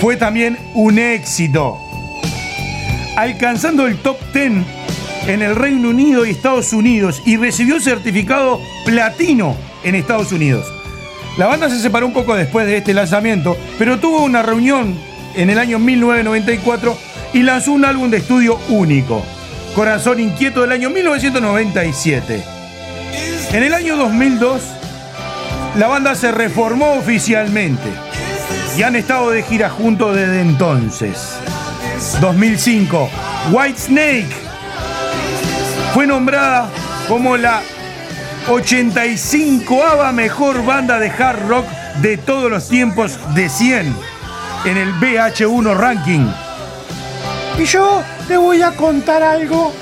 fue 0.00 0.16
también 0.16 0.58
un 0.74 0.98
éxito, 0.98 1.78
alcanzando 3.16 3.86
el 3.86 3.96
top 3.98 4.18
10 4.32 4.52
en 5.28 5.42
el 5.42 5.54
Reino 5.54 5.90
Unido 5.90 6.26
y 6.26 6.30
Estados 6.30 6.72
Unidos 6.72 7.22
y 7.24 7.36
recibió 7.36 7.80
certificado 7.80 8.60
platino 8.84 9.54
en 9.84 9.94
Estados 9.94 10.32
Unidos. 10.32 10.66
La 11.36 11.46
banda 11.46 11.70
se 11.70 11.78
separó 11.78 12.06
un 12.06 12.12
poco 12.12 12.34
después 12.34 12.66
de 12.66 12.78
este 12.78 12.94
lanzamiento, 12.94 13.56
pero 13.78 14.00
tuvo 14.00 14.24
una 14.24 14.42
reunión 14.42 15.07
en 15.34 15.50
el 15.50 15.58
año 15.58 15.78
1994 15.78 16.98
y 17.32 17.42
lanzó 17.42 17.72
un 17.72 17.84
álbum 17.84 18.10
de 18.10 18.18
estudio 18.18 18.58
único, 18.68 19.24
Corazón 19.74 20.20
Inquieto 20.20 20.62
del 20.62 20.72
año 20.72 20.90
1997. 20.90 22.44
En 23.52 23.62
el 23.62 23.74
año 23.74 23.96
2002, 23.96 24.62
la 25.76 25.86
banda 25.86 26.14
se 26.14 26.32
reformó 26.32 26.94
oficialmente 26.94 27.88
y 28.76 28.82
han 28.82 28.96
estado 28.96 29.30
de 29.30 29.42
gira 29.42 29.70
juntos 29.70 30.14
desde 30.14 30.40
entonces. 30.40 31.38
2005, 32.20 33.10
White 33.50 33.78
Snake 33.78 34.28
fue 35.94 36.06
nombrada 36.06 36.68
como 37.08 37.36
la 37.36 37.62
85ava 38.48 40.12
mejor 40.12 40.64
banda 40.64 40.98
de 40.98 41.10
hard 41.10 41.48
rock 41.48 41.66
de 42.00 42.16
todos 42.16 42.50
los 42.50 42.68
tiempos 42.68 43.18
de 43.34 43.48
100 43.48 44.07
en 44.64 44.76
el 44.76 44.92
BH1 44.94 45.76
ranking. 45.76 46.26
Y 47.58 47.64
yo 47.64 48.02
te 48.26 48.36
voy 48.36 48.62
a 48.62 48.72
contar 48.72 49.22
algo 49.22 49.72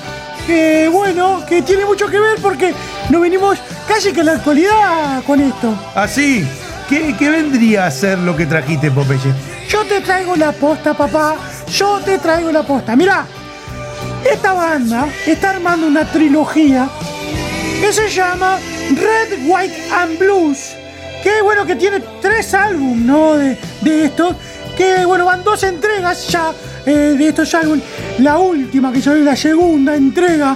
que, 0.45 0.89
bueno, 0.91 1.43
que 1.47 1.61
tiene 1.61 1.85
mucho 1.85 2.07
que 2.07 2.19
ver 2.19 2.39
porque 2.41 2.73
nos 3.09 3.21
venimos 3.21 3.57
casi 3.87 4.11
que 4.11 4.21
en 4.21 4.25
la 4.27 4.31
actualidad 4.33 5.23
con 5.25 5.41
esto. 5.41 5.77
Así, 5.93 6.47
¿qué, 6.89 7.15
qué 7.17 7.29
vendría 7.29 7.85
a 7.85 7.91
ser 7.91 8.17
lo 8.19 8.35
que 8.35 8.45
trajiste, 8.45 8.89
Popeye? 8.89 9.33
Yo 9.69 9.83
te 9.85 10.01
traigo 10.01 10.35
la 10.35 10.51
posta, 10.53 10.93
papá. 10.93 11.35
Yo 11.71 11.99
te 11.99 12.17
traigo 12.17 12.51
la 12.51 12.63
posta. 12.63 12.95
Mira, 12.95 13.25
esta 14.29 14.53
banda 14.53 15.07
está 15.25 15.51
armando 15.51 15.87
una 15.87 16.05
trilogía 16.05 16.87
que 17.81 17.91
se 17.93 18.09
llama 18.09 18.57
Red, 18.89 19.45
White 19.45 19.89
and 19.91 20.17
Blues. 20.17 20.73
Que 21.21 21.41
bueno, 21.41 21.65
que 21.65 21.75
tiene 21.75 21.99
tres 22.21 22.53
álbumes, 22.53 23.05
¿no? 23.05 23.33
De, 23.33 23.57
de 23.81 24.05
estos. 24.05 24.35
Que 24.77 25.05
bueno, 25.05 25.25
van 25.25 25.43
dos 25.43 25.63
entregas 25.63 26.27
ya 26.27 26.53
eh, 26.85 27.15
de 27.17 27.27
estos 27.29 27.53
álbumes. 27.55 27.83
La 28.19 28.37
última, 28.37 28.91
que 28.93 29.01
salió 29.01 29.23
la 29.23 29.35
segunda 29.35 29.95
entrega, 29.95 30.55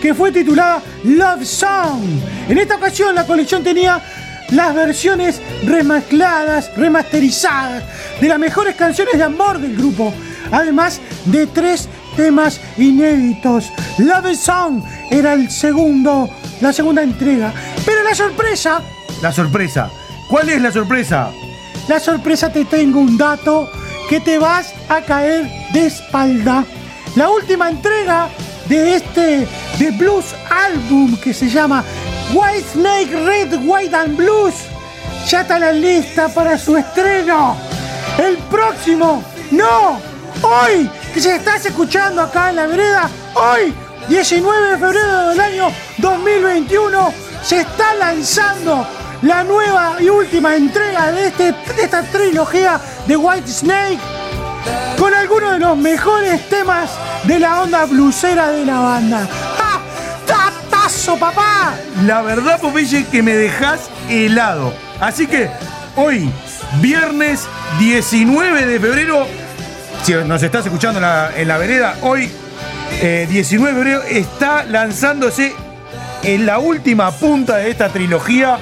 que 0.00 0.14
fue 0.14 0.30
titulada 0.30 0.80
Love 1.04 1.44
Song. 1.44 2.02
En 2.48 2.58
esta 2.58 2.76
ocasión 2.76 3.14
la 3.14 3.26
colección 3.26 3.64
tenía 3.64 4.00
las 4.50 4.74
versiones 4.74 5.40
remezcladas, 5.64 6.70
remasterizadas 6.76 7.82
de 8.20 8.28
las 8.28 8.38
mejores 8.38 8.76
canciones 8.76 9.18
de 9.18 9.24
amor 9.24 9.58
del 9.58 9.76
grupo, 9.76 10.14
además 10.52 11.00
de 11.24 11.46
tres 11.48 11.88
temas 12.16 12.60
inéditos. 12.78 13.72
Love 13.98 14.36
Song 14.36 14.82
era 15.10 15.32
el 15.32 15.50
segundo, 15.50 16.30
la 16.60 16.72
segunda 16.72 17.02
entrega, 17.02 17.52
pero 17.84 18.02
la 18.04 18.14
sorpresa, 18.14 18.80
La 19.22 19.32
sorpresa. 19.32 19.90
¿Cuál 20.28 20.50
es 20.50 20.60
la 20.60 20.70
sorpresa? 20.70 21.30
La 21.88 22.00
sorpresa 22.00 22.50
te 22.52 22.64
tengo 22.64 23.00
un 23.00 23.16
dato 23.16 23.70
que 24.08 24.20
te 24.20 24.38
vas 24.38 24.72
a 24.88 25.00
caer 25.02 25.50
de 25.72 25.86
espalda. 25.86 26.64
La 27.14 27.30
última 27.30 27.70
entrega 27.70 28.28
de 28.68 28.96
este 28.96 29.48
de 29.78 29.90
blues 29.92 30.34
album 30.50 31.16
que 31.18 31.32
se 31.32 31.48
llama 31.48 31.84
White 32.34 32.66
Snake 32.72 33.24
Red, 33.24 33.60
White 33.64 33.94
and 33.94 34.16
Blues 34.16 34.54
ya 35.28 35.40
está 35.40 35.58
la 35.58 35.72
lista 35.72 36.28
para 36.28 36.56
su 36.58 36.76
estreno. 36.76 37.56
El 38.18 38.36
próximo, 38.38 39.22
no, 39.50 40.00
hoy 40.42 40.88
que 41.12 41.20
si 41.20 41.28
estás 41.28 41.64
escuchando 41.66 42.22
acá 42.22 42.50
en 42.50 42.56
la 42.56 42.66
vereda, 42.66 43.10
hoy, 43.34 43.74
19 44.08 44.70
de 44.70 44.78
febrero 44.78 45.28
del 45.28 45.40
año 45.40 45.68
2021, 45.98 47.12
se 47.42 47.60
está 47.60 47.94
lanzando 47.94 48.86
la 49.22 49.44
nueva 49.44 49.96
y 50.00 50.08
última 50.08 50.56
entrega 50.56 51.12
de, 51.12 51.28
este, 51.28 51.52
de 51.52 51.82
esta 51.82 52.02
trilogía 52.02 52.80
de 53.06 53.16
White 53.16 53.48
Snake 53.48 53.98
con 54.98 55.12
algunos 55.12 55.52
de 55.52 55.58
los 55.58 55.76
mejores 55.76 56.48
temas 56.48 56.90
de 57.24 57.38
la 57.38 57.62
onda 57.62 57.84
blusera 57.84 58.50
de 58.50 58.64
la 58.64 58.80
banda. 58.80 59.28
¡Tatazo, 60.26 61.16
papá! 61.16 61.74
La 62.04 62.22
verdad, 62.22 62.60
Popeye, 62.60 63.04
que 63.04 63.22
me 63.22 63.34
dejas 63.34 63.90
helado. 64.08 64.72
Así 65.00 65.26
que 65.26 65.50
hoy, 65.96 66.30
viernes 66.80 67.46
19 67.78 68.66
de 68.66 68.80
febrero, 68.80 69.26
si 70.02 70.14
nos 70.14 70.42
estás 70.42 70.64
escuchando 70.66 70.98
en 71.36 71.48
la, 71.48 71.58
vereda, 71.58 71.96
hoy, 72.02 72.30
eh, 73.02 73.26
19 73.28 73.72
de 73.72 73.78
febrero, 73.78 74.02
está 74.02 74.64
lanzándose 74.64 75.54
en 76.22 76.46
la 76.46 76.58
última 76.58 77.10
punta 77.12 77.56
de 77.56 77.70
esta 77.70 77.90
trilogía 77.90 78.58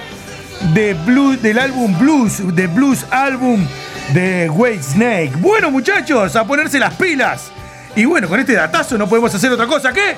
de 0.73 0.95
blues, 0.95 1.43
del 1.43 1.59
álbum 1.59 1.99
Blues, 1.99 2.55
de 2.55 2.67
Blues 2.67 3.05
Album 3.11 3.67
de 4.13 4.49
White 4.51 4.83
Snake. 4.83 5.33
Bueno, 5.39 5.71
muchachos, 5.71 6.35
a 6.37 6.47
ponerse 6.47 6.79
las 6.79 6.95
pilas. 6.95 7.51
Y 7.97 8.05
bueno, 8.05 8.29
con 8.29 8.41
este 8.41 8.55
datazo 8.55 8.97
no 8.99 9.09
podemos 9.09 9.35
hacer 9.35 9.53
otra 9.53 9.67
cosa 9.67 9.93
que 9.93 10.17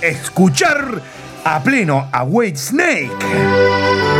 escuchar 0.00 1.00
a 1.44 1.62
pleno 1.62 2.08
a 2.12 2.22
White 2.22 2.58
Snake. 2.58 4.17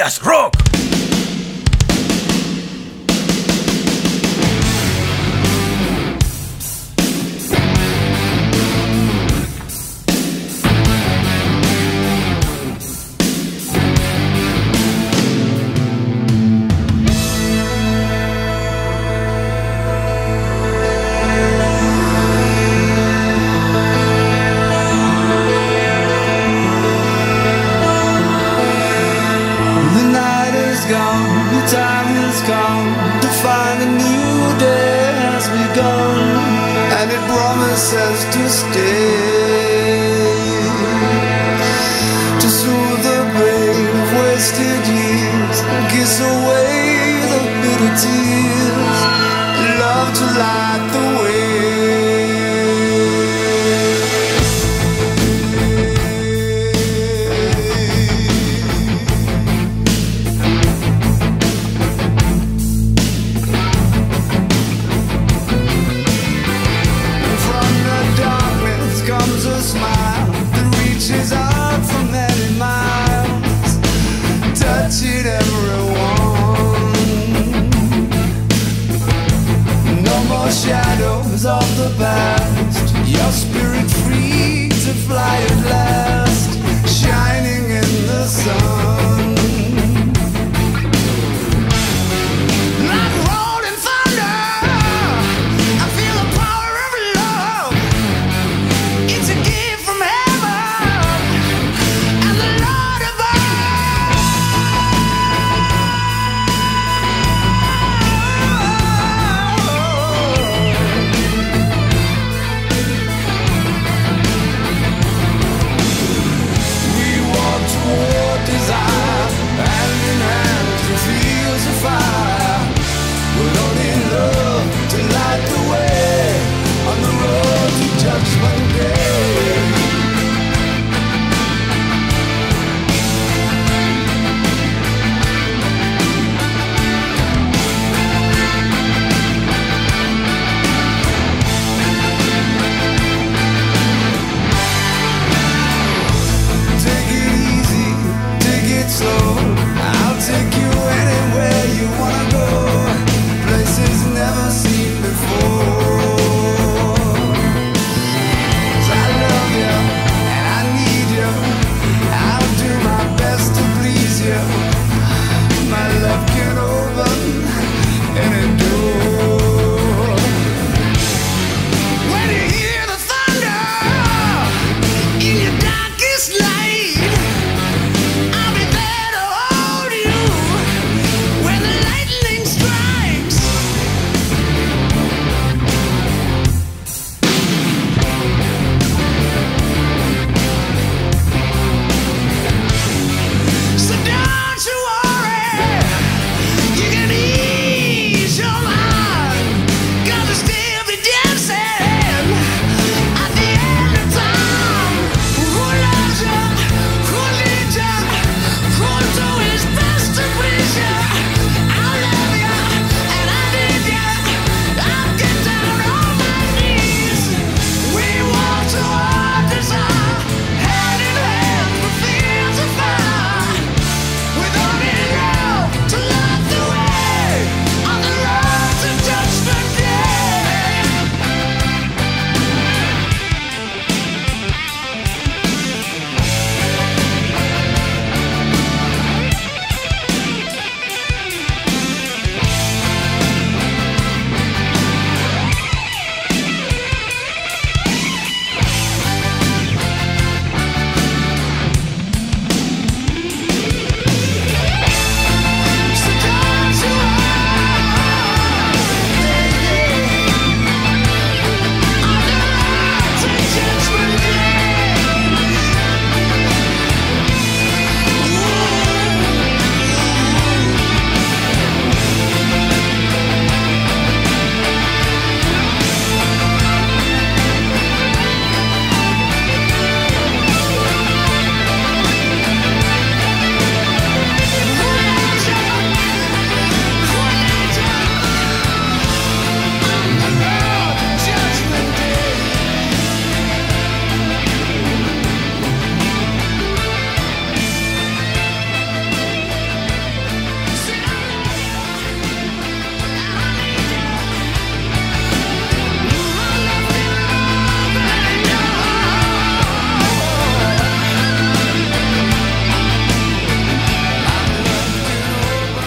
Querías 0.00 0.18
rock. 0.22 0.59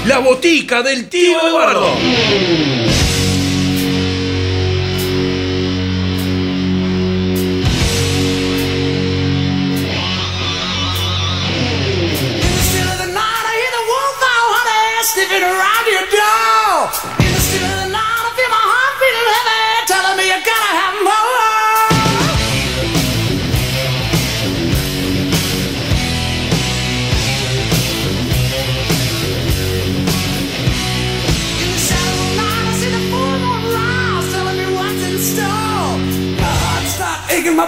La 0.05 0.19
botica 0.19 0.81
del 0.81 1.07
tío 1.07 1.47
Eduardo. 1.47 2.82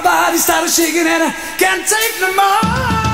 body 0.06 0.38
started 0.38 0.70
shaking 0.70 1.08
and 1.08 1.24
I 1.24 1.32
can't 1.58 1.84
take 1.88 2.22
no 2.22 2.30
more. 2.36 3.05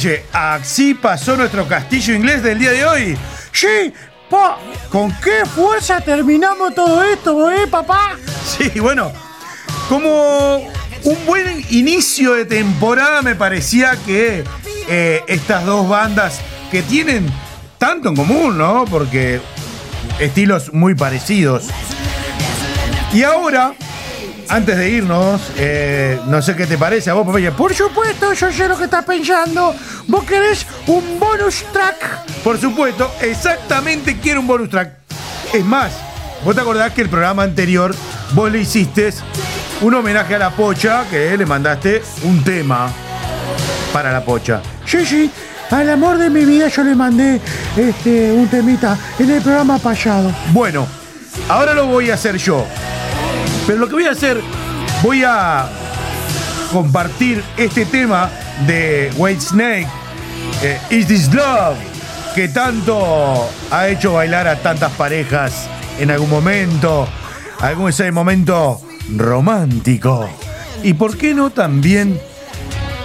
Popeye, 0.00 0.24
así 0.32 0.94
pasó 0.94 1.36
nuestro 1.36 1.66
castillo 1.66 2.14
inglés 2.14 2.42
del 2.42 2.58
día 2.58 2.70
de 2.70 2.86
hoy. 2.86 3.18
Sí, 3.52 3.92
¿con 4.90 5.12
qué 5.20 5.44
fuerza 5.44 6.00
terminamos 6.00 6.74
todo 6.74 7.02
esto, 7.04 7.50
eh, 7.50 7.66
papá? 7.66 8.16
Sí, 8.46 8.80
bueno, 8.80 9.12
como 9.88 10.56
un 11.04 11.26
buen 11.26 11.64
inicio 11.70 12.34
de 12.34 12.46
temporada 12.46 13.20
me 13.22 13.34
parecía 13.34 13.96
que 14.06 14.44
eh, 14.88 15.22
estas 15.26 15.66
dos 15.66 15.88
bandas 15.88 16.40
que 16.70 16.82
tienen 16.82 17.30
tanto 17.78 18.08
en 18.08 18.16
común, 18.16 18.56
¿no? 18.56 18.86
Porque 18.86 19.40
estilos 20.18 20.72
muy 20.72 20.94
parecidos. 20.94 21.64
Y 23.12 23.22
ahora, 23.22 23.74
antes 24.50 24.76
de 24.76 24.90
irnos, 24.90 25.40
eh, 25.56 26.18
no 26.26 26.42
sé 26.42 26.56
qué 26.56 26.66
te 26.66 26.76
parece 26.76 27.08
a 27.08 27.14
vos, 27.14 27.24
Popeye. 27.24 27.52
Por 27.52 27.72
supuesto, 27.72 28.32
yo 28.32 28.52
sé 28.52 28.68
lo 28.68 28.76
que 28.76 28.84
estás 28.84 29.04
pensando. 29.04 29.74
¿Vos 30.08 30.24
querés 30.24 30.66
un 30.88 31.20
bonus 31.20 31.64
track? 31.72 32.42
Por 32.42 32.58
supuesto, 32.58 33.10
exactamente 33.20 34.18
quiero 34.18 34.40
un 34.40 34.48
bonus 34.48 34.68
track. 34.68 34.90
Es 35.52 35.64
más, 35.64 35.92
vos 36.44 36.54
te 36.54 36.60
acordás 36.60 36.92
que 36.92 37.02
el 37.02 37.08
programa 37.08 37.44
anterior 37.44 37.94
vos 38.34 38.50
le 38.50 38.60
hiciste 38.60 39.12
un 39.80 39.94
homenaje 39.94 40.34
a 40.34 40.38
la 40.38 40.50
pocha, 40.50 41.04
que 41.08 41.36
le 41.36 41.46
mandaste 41.46 42.02
un 42.24 42.42
tema 42.42 42.90
para 43.92 44.12
la 44.12 44.24
pocha. 44.24 44.60
Sí, 44.84 45.06
sí. 45.06 45.30
Al 45.70 45.88
amor 45.88 46.18
de 46.18 46.28
mi 46.28 46.44
vida 46.44 46.66
yo 46.66 46.82
le 46.82 46.96
mandé 46.96 47.40
este, 47.76 48.32
un 48.32 48.48
temita 48.48 48.98
en 49.16 49.30
el 49.30 49.40
programa 49.40 49.78
pasado. 49.78 50.32
Bueno, 50.52 50.88
ahora 51.48 51.72
lo 51.72 51.86
voy 51.86 52.10
a 52.10 52.14
hacer 52.14 52.36
yo. 52.36 52.66
Pero 53.70 53.82
lo 53.82 53.86
que 53.86 53.94
voy 53.94 54.06
a 54.06 54.10
hacer, 54.10 54.40
voy 55.00 55.22
a 55.24 55.68
compartir 56.72 57.40
este 57.56 57.86
tema 57.86 58.28
de 58.66 59.12
White 59.16 59.40
Snake, 59.40 59.86
eh, 60.60 60.80
Is 60.90 61.06
This 61.06 61.32
Love, 61.32 61.76
que 62.34 62.48
tanto 62.48 63.48
ha 63.70 63.86
hecho 63.86 64.14
bailar 64.14 64.48
a 64.48 64.56
tantas 64.56 64.90
parejas 64.94 65.68
en 66.00 66.10
algún 66.10 66.28
momento, 66.28 67.06
algún 67.60 67.90
ese 67.90 68.10
momento 68.10 68.80
romántico. 69.16 70.28
Y 70.82 70.94
por 70.94 71.16
qué 71.16 71.32
no 71.32 71.50
también 71.50 72.20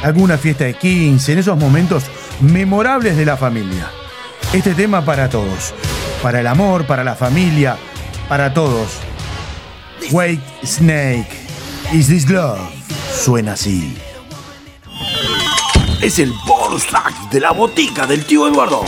alguna 0.01 0.35
fiesta 0.39 0.63
de 0.63 0.73
15, 0.73 1.33
en 1.33 1.37
esos 1.37 1.59
momentos 1.59 2.05
memorables 2.41 3.15
de 3.17 3.25
la 3.25 3.37
familia. 3.37 3.91
Este 4.51 4.73
tema 4.73 5.05
para 5.05 5.29
todos, 5.29 5.75
para 6.23 6.39
el 6.39 6.47
amor, 6.47 6.87
para 6.87 7.03
la 7.03 7.13
familia, 7.13 7.77
para 8.27 8.51
todos. 8.51 8.99
Wake 10.11 10.41
Snake, 10.63 11.27
Is 11.93 12.07
This 12.07 12.29
Love? 12.29 12.59
Suena 13.13 13.53
así. 13.53 13.97
Es 16.01 16.19
el 16.19 16.31
bonus 16.47 16.85
de 17.31 17.39
la 17.39 17.51
botica 17.51 18.05
del 18.05 18.25
tío 18.25 18.47
Eduardo. 18.47 18.83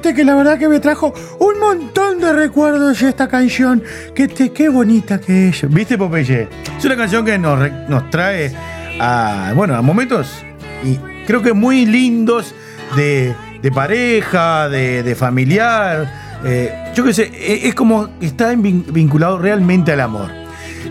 Que 0.00 0.24
la 0.24 0.34
verdad 0.34 0.58
que 0.58 0.68
me 0.68 0.80
trajo 0.80 1.12
un 1.40 1.58
montón 1.60 2.20
de 2.20 2.32
recuerdos 2.32 3.02
esta 3.02 3.28
canción. 3.28 3.82
Que 4.14 4.28
te, 4.28 4.50
qué 4.52 4.68
bonita 4.68 5.20
que 5.20 5.48
es. 5.48 5.68
¿Viste, 5.68 5.96
Popeye? 5.98 6.48
Es 6.78 6.84
una 6.84 6.96
canción 6.96 7.24
que 7.24 7.38
nos, 7.38 7.58
nos 7.88 8.08
trae 8.10 8.52
a, 9.00 9.52
bueno, 9.54 9.74
a 9.76 9.82
momentos 9.82 10.44
y 10.84 10.96
creo 11.26 11.42
que 11.42 11.52
muy 11.52 11.86
lindos 11.86 12.54
de, 12.96 13.34
de 13.62 13.70
pareja, 13.72 14.68
de, 14.68 15.02
de 15.02 15.14
familiar. 15.14 16.12
eh, 16.44 16.72
yo 16.94 17.04
qué 17.04 17.12
sé, 17.12 17.30
e- 17.34 17.68
es 17.68 17.74
como 17.74 18.08
está 18.20 18.52
vin- 18.54 18.84
vinculado 18.92 19.38
realmente 19.38 19.92
al 19.92 20.00
amor. 20.00 20.30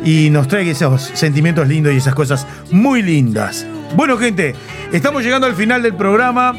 Y 0.04 0.30
nos 0.30 0.48
trae 0.48 0.70
esos 0.70 1.02
sentimientos 1.14 1.68
lindos 1.68 1.94
y 1.94 1.98
esas 1.98 2.14
cosas 2.14 2.46
muy 2.72 3.02
lindas. 3.02 3.66
Bueno, 3.96 4.18
gente, 4.18 4.54
estamos 4.92 5.24
llegando 5.24 5.48
al 5.48 5.56
final 5.56 5.82
del 5.82 5.96
programa. 5.96 6.54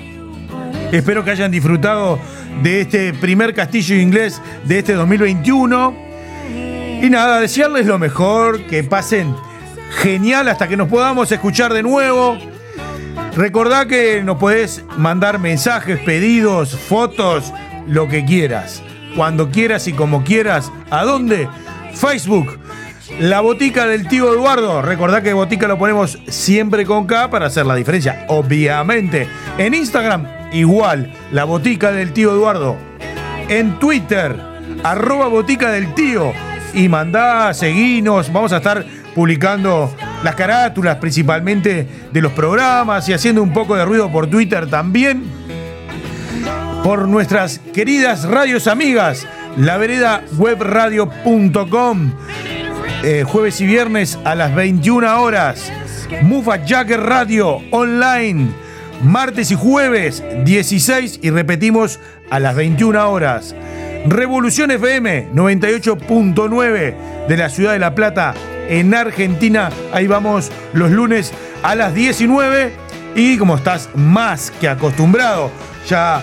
Espero 0.93 1.23
que 1.23 1.31
hayan 1.31 1.51
disfrutado 1.51 2.19
de 2.63 2.81
este 2.81 3.13
primer 3.13 3.55
castillo 3.55 3.97
inglés 3.97 4.41
de 4.65 4.79
este 4.79 4.95
2021. 4.95 5.95
Y 7.03 7.11
nada, 7.11 7.41
desearles 7.41 7.87
lo 7.87 7.99
mejor, 7.99 8.65
que 8.65 8.83
pasen 8.85 9.35
genial 10.01 10.49
hasta 10.49 10.67
que 10.67 10.77
nos 10.77 10.89
podamos 10.89 11.31
escuchar 11.31 11.75
de 11.75 11.83
nuevo. 11.83 12.39
Recordá 13.37 13.87
que 13.87 14.23
nos 14.25 14.39
podés 14.39 14.83
mandar 14.97 15.39
mensajes, 15.39 16.01
pedidos, 16.01 16.77
fotos, 16.77 17.53
lo 17.87 18.09
que 18.09 18.25
quieras. 18.25 18.83
Cuando 19.15 19.51
quieras 19.51 19.87
y 19.89 19.93
como 19.93 20.25
quieras. 20.25 20.73
¿A 20.91 21.05
dónde? 21.05 21.49
Facebook. 21.93 22.59
La 23.21 23.41
botica 23.41 23.87
del 23.87 24.09
tío 24.09 24.33
Eduardo. 24.33 24.81
Recordá 24.81 25.23
que 25.23 25.35
botica 25.35 25.69
lo 25.69 25.79
ponemos 25.79 26.19
siempre 26.29 26.87
con 26.87 27.07
K 27.07 27.31
para 27.31 27.47
hacer 27.47 27.67
la 27.67 27.75
diferencia. 27.75 28.25
Obviamente. 28.29 29.29
En 29.57 29.75
Instagram, 29.75 30.38
igual. 30.53 31.13
La 31.33 31.45
botica 31.45 31.93
del 31.93 32.13
tío 32.13 32.33
Eduardo. 32.33 32.77
En 33.49 33.79
Twitter, 33.79 34.37
arroba 34.83 35.29
botica 35.29 35.71
del 35.71 35.95
tío. 35.95 36.33
Y 36.75 36.89
mandá, 36.89 37.53
seguinos. 37.55 38.33
Vamos 38.33 38.53
a 38.53 38.59
estar 38.59 38.85
publicando 39.15 39.95
las 40.23 40.35
carátulas 40.35 40.97
principalmente 40.97 41.89
de 42.13 42.23
los 42.23 42.33
programas 42.33 43.09
y 43.09 43.13
haciendo 43.13 43.43
un 43.43 43.53
poco 43.53 43.75
de 43.77 43.85
ruido 43.85 44.11
por 44.11 44.29
Twitter 44.29 44.69
también. 44.69 45.25
Por 46.85 47.09
nuestras 47.09 47.59
queridas 47.75 48.25
radios 48.25 48.67
amigas, 48.67 49.27
la 49.57 49.77
vereda 49.77 50.23
webradio.com. 50.37 52.13
eh, 53.03 53.25
jueves 53.27 53.61
y 53.61 53.67
viernes 53.67 54.19
a 54.25 54.35
las 54.35 54.55
21 54.55 55.21
horas. 55.21 55.73
Mufa 56.23 56.59
Jagger 56.67 57.01
Radio 57.01 57.61
online. 57.71 58.68
Martes 59.03 59.51
y 59.53 59.55
jueves 59.55 60.23
16 60.45 61.21
y 61.23 61.31
repetimos 61.31 62.01
a 62.31 62.41
las 62.41 62.57
21 62.57 63.11
horas. 63.11 63.55
Revolución 64.07 64.71
FM 64.71 65.29
98.9 65.35 67.27
de 67.29 67.37
la 67.37 67.49
ciudad 67.49 67.73
de 67.73 67.79
La 67.79 67.95
Plata 67.95 68.35
en 68.69 68.95
Argentina. 68.95 69.71
Ahí 69.93 70.07
vamos 70.07 70.51
los 70.73 70.91
lunes 70.91 71.33
a 71.63 71.75
las 71.75 71.95
19 71.95 72.73
y 73.15 73.39
como 73.39 73.57
estás 73.57 73.89
más 73.95 74.51
que 74.51 74.69
acostumbrado 74.69 75.51
ya 75.87 76.23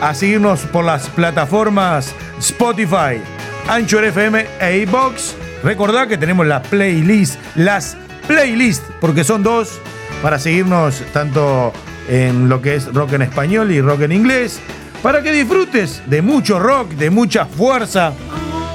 a 0.00 0.14
seguirnos 0.14 0.60
por 0.60 0.84
las 0.84 1.08
plataformas 1.10 2.14
Spotify, 2.38 3.20
Anchor 3.68 4.04
FM 4.04 4.46
e 4.60 4.78
iBox. 4.78 5.34
Recordá 5.62 6.06
que 6.06 6.18
tenemos 6.18 6.46
la 6.46 6.62
playlist, 6.62 7.38
las 7.54 7.96
playlists, 8.26 8.86
porque 9.00 9.24
son 9.24 9.42
dos, 9.42 9.80
para 10.24 10.38
seguirnos 10.38 11.02
tanto 11.12 11.70
en 12.08 12.48
lo 12.48 12.62
que 12.62 12.76
es 12.76 12.86
rock 12.94 13.12
en 13.12 13.20
español 13.22 13.70
y 13.70 13.82
rock 13.82 14.00
en 14.00 14.12
inglés, 14.12 14.58
para 15.02 15.20
que 15.22 15.30
disfrutes 15.32 16.00
de 16.06 16.22
mucho 16.22 16.58
rock, 16.58 16.92
de 16.92 17.10
mucha 17.10 17.44
fuerza, 17.44 18.14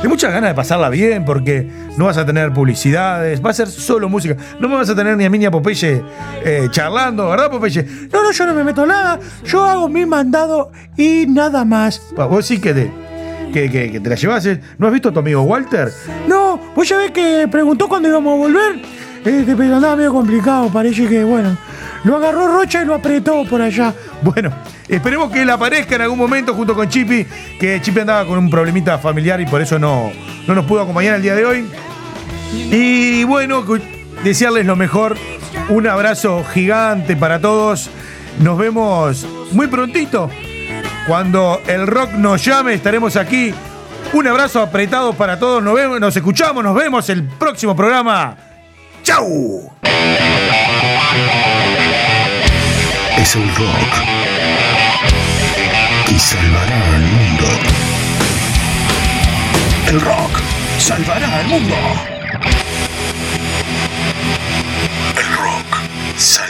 de 0.03 0.07
muchas 0.07 0.31
ganas 0.31 0.51
de 0.51 0.53
pasarla 0.53 0.89
bien, 0.89 1.25
porque 1.25 1.67
no 1.97 2.05
vas 2.05 2.17
a 2.17 2.25
tener 2.27 2.53
publicidades, 2.53 3.43
va 3.43 3.49
a 3.49 3.53
ser 3.53 3.67
solo 3.67 4.07
música. 4.07 4.35
No 4.59 4.69
me 4.69 4.75
vas 4.75 4.91
a 4.91 4.95
tener 4.95 5.17
ni 5.17 5.25
a 5.25 5.29
mí 5.31 5.39
ni 5.39 5.45
a 5.47 5.49
Popeye 5.51 6.03
eh, 6.45 6.67
charlando, 6.69 7.27
¿verdad, 7.29 7.49
Popeye? 7.49 7.83
No, 8.13 8.21
no, 8.21 8.31
yo 8.31 8.45
no 8.45 8.53
me 8.53 8.63
meto 8.63 8.85
nada. 8.85 9.19
Yo 9.43 9.63
hago 9.65 9.89
mi 9.89 10.05
mandado 10.05 10.71
y 10.95 11.25
nada 11.27 11.65
más. 11.65 11.99
Vos 12.15 12.45
sí 12.45 12.61
que 12.61 12.75
te, 12.75 12.91
que, 13.51 13.71
que- 13.71 13.99
te 13.99 14.07
la 14.07 14.15
llevas. 14.15 14.45
eh. 14.45 14.61
¿No 14.77 14.85
has 14.85 14.93
visto 14.93 15.09
a 15.09 15.11
tu 15.11 15.17
amigo 15.19 15.41
Walter? 15.41 15.91
No, 16.27 16.59
vos 16.75 16.87
ya 16.87 16.97
ves 16.97 17.09
que 17.09 17.47
preguntó 17.51 17.89
cuándo 17.89 18.07
íbamos 18.07 18.33
a 18.35 18.37
volver. 18.37 18.81
Este, 19.29 19.55
pero 19.55 19.75
andaba 19.75 19.95
medio 19.95 20.11
complicado, 20.11 20.69
parece 20.69 21.07
que, 21.07 21.23
bueno, 21.23 21.55
lo 22.03 22.17
agarró 22.17 22.47
Rocha 22.47 22.81
y 22.81 22.85
lo 22.85 22.95
apretó 22.95 23.45
por 23.45 23.61
allá. 23.61 23.93
Bueno, 24.23 24.51
esperemos 24.87 25.31
que 25.31 25.43
él 25.43 25.49
aparezca 25.51 25.95
en 25.95 26.01
algún 26.01 26.17
momento 26.17 26.55
junto 26.55 26.73
con 26.73 26.89
Chippy, 26.89 27.27
que 27.59 27.79
Chippy 27.79 27.99
andaba 27.99 28.25
con 28.25 28.39
un 28.39 28.49
problemita 28.49 28.97
familiar 28.97 29.39
y 29.39 29.45
por 29.45 29.61
eso 29.61 29.77
no, 29.77 30.11
no 30.47 30.55
nos 30.55 30.65
pudo 30.65 30.81
acompañar 30.81 31.13
el 31.13 31.21
día 31.21 31.35
de 31.35 31.45
hoy. 31.45 31.69
Y 32.51 33.23
bueno, 33.25 33.63
desearles 34.23 34.65
lo 34.65 34.75
mejor. 34.75 35.15
Un 35.69 35.85
abrazo 35.85 36.43
gigante 36.51 37.15
para 37.15 37.39
todos. 37.39 37.91
Nos 38.39 38.57
vemos 38.57 39.27
muy 39.51 39.67
prontito. 39.67 40.31
Cuando 41.05 41.61
el 41.67 41.85
rock 41.85 42.13
nos 42.13 42.43
llame, 42.43 42.73
estaremos 42.73 43.15
aquí. 43.15 43.53
Un 44.11 44.25
abrazo 44.25 44.59
apretado 44.59 45.13
para 45.13 45.37
todos. 45.37 45.61
Nos 45.61 45.75
vemos, 45.75 45.99
nos 45.99 46.17
escuchamos, 46.17 46.63
nos 46.63 46.73
vemos 46.73 47.07
el 47.11 47.25
próximo 47.25 47.75
programa. 47.75 48.48
¡Chau! 49.09 49.71
Es 53.17 53.35
el 53.35 53.55
rock 53.55 53.91
que 56.05 56.19
salvará 56.19 56.79
al 56.93 57.01
mundo. 57.01 57.45
El 59.87 60.01
rock 60.01 60.41
salvará 60.77 61.39
al 61.39 61.47
mundo. 61.47 61.75
El 65.17 65.35
rock 65.37 65.77
salvará. 66.15 66.48